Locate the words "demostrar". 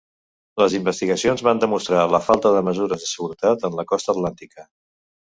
1.65-2.07